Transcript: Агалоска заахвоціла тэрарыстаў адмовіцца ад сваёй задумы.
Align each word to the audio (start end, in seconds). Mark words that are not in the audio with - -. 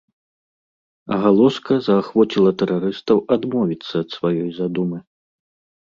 Агалоска 1.17 1.73
заахвоціла 1.89 2.51
тэрарыстаў 2.65 3.17
адмовіцца 3.39 3.93
ад 4.05 4.09
сваёй 4.19 4.51
задумы. 4.61 4.97